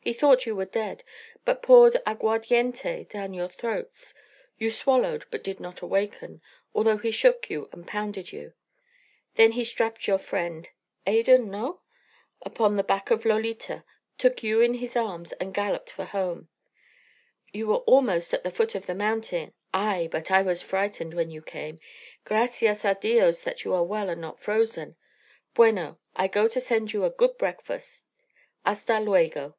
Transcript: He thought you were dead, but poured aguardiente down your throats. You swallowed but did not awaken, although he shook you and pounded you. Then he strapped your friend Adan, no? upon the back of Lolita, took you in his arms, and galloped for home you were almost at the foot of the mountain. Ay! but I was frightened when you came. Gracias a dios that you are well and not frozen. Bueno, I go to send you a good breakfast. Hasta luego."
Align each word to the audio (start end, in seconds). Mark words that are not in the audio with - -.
He 0.00 0.12
thought 0.12 0.46
you 0.46 0.54
were 0.54 0.66
dead, 0.66 1.02
but 1.44 1.64
poured 1.64 2.00
aguardiente 2.06 3.02
down 3.10 3.34
your 3.34 3.48
throats. 3.48 4.14
You 4.56 4.70
swallowed 4.70 5.24
but 5.32 5.42
did 5.42 5.58
not 5.58 5.80
awaken, 5.80 6.40
although 6.72 6.98
he 6.98 7.10
shook 7.10 7.50
you 7.50 7.68
and 7.72 7.88
pounded 7.88 8.30
you. 8.30 8.52
Then 9.34 9.50
he 9.50 9.64
strapped 9.64 10.06
your 10.06 10.18
friend 10.20 10.68
Adan, 11.08 11.50
no? 11.50 11.80
upon 12.40 12.76
the 12.76 12.84
back 12.84 13.10
of 13.10 13.24
Lolita, 13.24 13.82
took 14.16 14.44
you 14.44 14.60
in 14.60 14.74
his 14.74 14.94
arms, 14.94 15.32
and 15.40 15.52
galloped 15.52 15.90
for 15.90 16.04
home 16.04 16.50
you 17.52 17.66
were 17.66 17.78
almost 17.78 18.32
at 18.32 18.44
the 18.44 18.52
foot 18.52 18.76
of 18.76 18.86
the 18.86 18.94
mountain. 18.94 19.54
Ay! 19.74 20.08
but 20.12 20.30
I 20.30 20.40
was 20.42 20.62
frightened 20.62 21.14
when 21.14 21.32
you 21.32 21.42
came. 21.42 21.80
Gracias 22.24 22.84
a 22.84 22.94
dios 22.94 23.42
that 23.42 23.64
you 23.64 23.74
are 23.74 23.82
well 23.82 24.08
and 24.08 24.20
not 24.20 24.40
frozen. 24.40 24.94
Bueno, 25.54 25.98
I 26.14 26.28
go 26.28 26.46
to 26.46 26.60
send 26.60 26.92
you 26.92 27.02
a 27.04 27.10
good 27.10 27.36
breakfast. 27.36 28.06
Hasta 28.64 29.00
luego." 29.00 29.56